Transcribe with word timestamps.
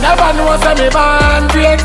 never 0.00 0.30
know 0.34 0.56
say 0.58 0.74
me 0.80 0.88
born 0.90 1.46
great. 1.52 1.80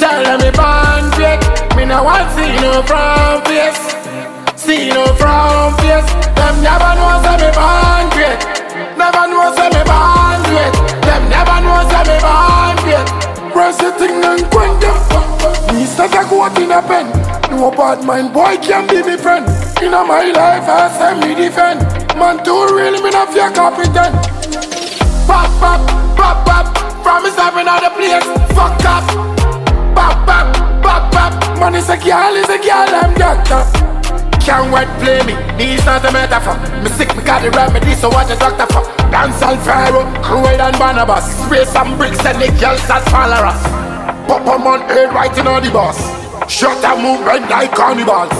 Tell 0.00 0.20
them 0.24 0.38
me 0.42 0.50
born 0.52 1.04
great. 1.16 1.40
Me 1.76 1.84
no 1.84 2.02
want 2.04 2.28
see 2.36 2.52
no 2.60 2.82
from 2.82 3.40
face. 3.46 3.80
See 4.56 4.88
no 4.90 5.04
from 5.16 5.74
face. 5.80 6.10
Them 6.36 6.54
never 6.60 6.92
know 6.98 7.20
say 7.24 7.36
me 7.40 7.50
born 7.54 8.04
great. 8.12 8.40
Never 8.98 9.24
know 9.30 9.48
say 9.56 9.68
me 9.72 9.82
born 9.86 10.40
great. 10.48 10.74
Them 11.06 11.22
never 11.30 11.58
know 11.64 11.80
say 11.88 12.02
me 12.08 12.16
born 12.24 12.74
great. 12.84 13.08
Press 13.52 13.76
the 13.78 13.92
thing 13.98 14.24
and 14.24 14.44
quench 14.50 14.80
them. 14.82 14.96
Me 15.74 15.84
start 15.86 16.14
a 16.14 16.24
quote 16.26 16.58
in 16.58 16.72
a 16.72 16.82
pen. 16.82 17.06
No 17.50 17.70
bad 17.70 18.04
mind 18.04 18.32
boy 18.32 18.56
can 18.58 18.86
be 18.88 19.02
me 19.02 19.16
friend. 19.16 19.46
In 19.82 19.92
my 19.92 20.24
life 20.30 20.68
I 20.68 20.90
say 20.98 21.14
me 21.20 21.34
defend. 21.34 21.80
Man 22.18 22.42
too 22.44 22.66
real 22.74 23.00
me 23.02 23.10
not 23.10 23.32
fear 23.32 23.50
pop 23.52 23.74
pop. 25.60 25.73
I've 27.66 27.82
out 27.82 27.88
the 27.88 27.96
place. 27.96 28.24
Fuck 28.52 28.84
up. 28.84 29.04
Pop 29.96 30.26
pop 30.26 30.46
pop 30.82 31.12
pop. 31.12 31.58
Man 31.58 31.74
is 31.76 31.88
a 31.88 31.96
girl 31.96 32.34
is 32.36 32.48
a 32.48 32.58
girl 32.58 32.92
I'm 32.92 33.14
doctor. 33.14 33.64
Can't 34.44 34.70
wait 34.70 34.88
play 35.00 35.24
me, 35.24 35.32
this 35.56 35.86
not 35.86 36.04
a 36.04 36.12
metaphor 36.12 36.52
Me 36.82 36.90
sick, 36.90 37.08
me 37.16 37.22
got 37.24 37.40
the 37.40 37.50
remedy, 37.50 37.94
so 37.94 38.10
what 38.10 38.28
the 38.28 38.36
doctor 38.36 38.66
for? 38.66 38.84
Dance 39.10 39.40
on 39.40 39.56
Pharaoh, 39.64 40.04
Cruel 40.22 40.60
and 40.60 40.78
Barnabas 40.78 41.24
Spray 41.24 41.64
some 41.64 41.96
bricks 41.96 42.20
and 42.26 42.36
the 42.36 42.48
girls 42.60 42.86
that 42.86 43.08
follow 43.08 43.40
us 43.40 43.62
Pop 44.28 44.44
a 44.44 44.62
man 44.62 44.86
head 44.90 45.14
right 45.14 45.32
in 45.38 45.46
on 45.46 45.62
the 45.64 45.70
bus. 45.70 45.96
Shut 46.52 46.76
and 46.84 47.02
move 47.02 47.24
red 47.24 47.48
like 47.48 47.72
carnivals 47.72 48.36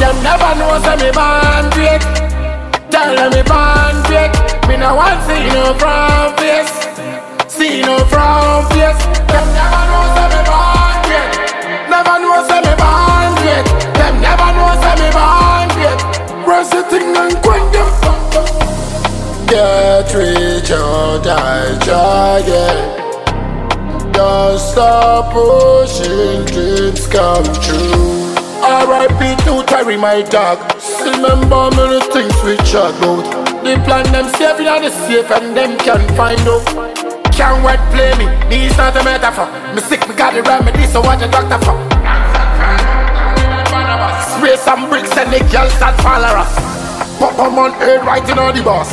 Them 0.00 0.16
never 0.24 0.50
know 0.56 0.80
say 0.80 0.96
me 1.04 1.12
born 1.12 1.68
great 1.76 2.13
want 4.94 5.20
see 5.26 5.46
no 5.50 5.74
from 5.74 6.36
face 6.38 6.74
See 7.50 7.82
no 7.82 7.98
from 8.06 8.66
face 8.70 9.02
Them 9.30 9.46
never 9.58 9.82
know 9.90 10.04
say 10.14 10.26
me 10.32 10.40
born 10.48 10.96
great 11.06 11.30
Never 11.90 12.16
know 12.22 12.38
say 12.48 12.60
me 12.62 12.74
born 12.80 13.30
great 13.42 13.66
Them 13.98 14.14
never 14.22 14.48
know 14.56 14.70
say 14.82 14.94
me 15.00 15.08
born 15.16 15.66
great 15.74 16.00
Press 16.44 16.68
the 16.70 16.82
thing 16.90 17.16
and 17.16 17.36
quench 17.42 17.72
them 17.74 17.90
Get 19.50 20.14
rich 20.14 20.70
or 20.70 21.18
die 21.22 21.78
trying 21.84 23.02
Don't 24.12 24.58
stop 24.58 25.32
pushing 25.32 26.44
dreams 26.46 27.06
come 27.08 27.44
true. 27.62 28.34
R.I.P. 28.62 29.44
to 29.44 29.62
Terry, 29.66 29.96
my 29.96 30.22
dog. 30.22 30.73
Still 31.04 31.20
remember 31.20 31.68
many 31.76 32.00
things 32.16 32.32
we 32.40 32.56
chat 32.64 32.96
about. 32.96 33.28
The 33.60 33.76
plan 33.84 34.08
them 34.08 34.24
safe 34.40 34.56
in 34.56 34.64
the 34.64 34.88
safe 34.88 35.30
and 35.36 35.54
them 35.54 35.76
can 35.76 36.00
find 36.16 36.40
out. 36.48 36.64
Can't 37.28 37.60
wait 37.60 37.76
play 37.92 38.16
me, 38.16 38.24
this 38.48 38.74
not 38.78 38.96
a 38.96 39.04
metaphor. 39.04 39.44
Me 39.74 39.82
sick, 39.82 40.00
me 40.08 40.14
got 40.16 40.32
the 40.32 40.40
remedy, 40.40 40.86
so 40.86 41.02
what 41.02 41.20
the 41.20 41.28
doctor 41.28 41.60
for? 41.60 41.76
Spray 44.32 44.56
some 44.56 44.88
bricks 44.88 45.12
and 45.20 45.28
the 45.28 45.44
girls 45.52 45.76
that 45.76 45.92
follow 46.00 46.40
us. 46.40 46.56
Pop 47.20 47.36
a 47.36 47.52
man 47.52 47.72
head 47.84 48.00
right 48.06 48.24
in 48.24 48.38
on 48.38 48.56
the 48.56 48.62
bus. 48.64 48.88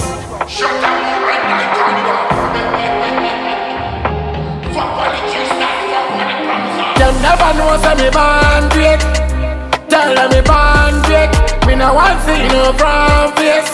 Shut 0.51 0.67
down 0.83 1.23
right 1.23 1.47
like. 1.47 1.71
Fuck 4.75 4.99
all 4.99 5.15
the 5.15 5.31
chicks 5.31 5.55
that 5.63 5.79
fuck 5.87 6.11
with 6.11 6.27
the 6.27 6.35
promise. 6.43 6.91
Them 6.99 7.15
never 7.23 7.55
know 7.55 7.71
say 7.79 7.95
me 8.03 8.11
born 8.11 8.67
great. 8.75 8.99
Tell 9.87 10.11
them 10.11 10.27
me. 10.27 10.41
Me 10.41 10.60
no 11.81 11.95
want 11.95 12.21
see 12.21 12.45
no 12.53 12.69
from 12.77 13.33
face. 13.33 13.73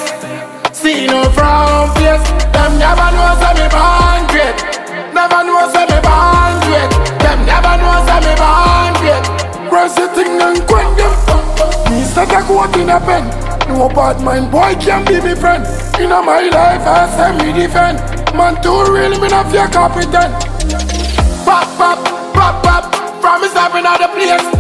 See 0.72 1.07
no 1.07 1.28
from 1.35 1.91
face. 2.00 2.23
Them 2.56 2.79
never 2.79 3.07
know 3.12 3.35
say 3.35 3.53
me 3.59 3.68
born 3.68 4.23
great. 4.31 4.57
Never 5.12 5.44
know 5.44 5.68
say 5.75 5.84
me 5.91 6.00
born 6.07 6.56
great. 6.63 6.91
Them 7.19 7.40
never 7.44 7.75
know 7.75 8.00
say 8.07 8.19
me 8.23 8.34
born 8.40 8.91
great. 9.03 9.23
Press 9.67 9.96
the 10.00 10.07
thing 10.16 10.40
and 10.40 10.59
quench 10.69 10.96
them. 10.96 11.13
Me 11.91 12.00
start 12.07 12.31
a 12.31 12.40
quote 12.47 12.78
in 12.79 12.90
a 12.90 13.00
pen. 13.03 13.28
No 13.67 13.90
bad 13.90 14.23
mind 14.23 14.50
boy 14.51 14.73
can 14.79 15.03
be 15.03 15.19
me 15.19 15.35
friend. 15.35 15.67
In 16.00 16.09
my 16.09 16.47
life 16.47 16.88
I 16.88 17.12
say 17.12 17.31
me 17.35 17.51
defend. 17.59 18.00
Man 18.38 18.56
too 18.63 18.88
real 18.88 19.19
me 19.19 19.28
not 19.28 19.51
fear 19.51 19.67
competent. 19.67 20.31
Pop 21.44 21.67
pop 21.75 22.00
pop 22.34 22.56
pop. 22.63 22.84
Promise 23.19 23.56
I've 23.56 23.73
been 23.73 23.85
out 23.85 24.00
the 24.00 24.07
place. 24.16 24.56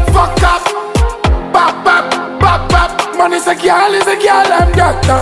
A 3.77 3.79
girl 3.79 3.93
is 3.93 4.07
a 4.07 4.17
girl 4.17 4.49
I'm 4.57 4.71
doctor. 4.73 5.21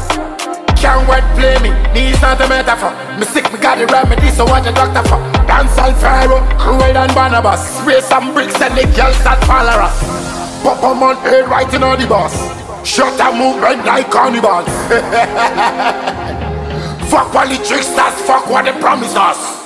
Can't 0.79 1.03
wait 1.09 1.25
play 1.35 1.59
me, 1.59 1.71
this 1.91 2.21
not 2.21 2.39
a 2.39 2.47
metaphor 2.47 2.95
Me 3.19 3.25
sick, 3.25 3.51
me 3.51 3.59
got 3.59 3.77
the 3.77 3.85
remedy, 3.88 4.29
so 4.31 4.45
what 4.45 4.63
the 4.63 4.71
doctor 4.71 5.03
for? 5.09 5.19
Dance 5.45 5.77
on 5.77 5.93
Pharaoh, 5.95 6.39
Cruel 6.57 6.95
and 6.95 7.13
Barnabas 7.13 7.67
Spray 7.79 7.99
some 7.99 8.33
bricks 8.33 8.55
and 8.61 8.73
the 8.77 8.83
girls 8.95 9.21
that 9.27 9.43
follow 9.43 9.83
us 9.83 9.99
Pop 10.63 10.81
a 10.83 10.95
man 10.95 11.17
head 11.27 11.49
right 11.49 11.73
in 11.73 11.83
on 11.83 11.99
the 11.99 12.07
bus. 12.07 12.33
Shut 12.88 13.19
and 13.19 13.38
move 13.38 13.61
red 13.61 13.85
like 13.85 14.09
carnivals 14.09 14.69
Fuck 17.11 17.35
all 17.35 17.49
the 17.49 17.57
tricksters, 17.59 18.16
fuck 18.23 18.49
what 18.49 18.63
they 18.63 18.72
promise 18.79 19.16
us 19.16 19.65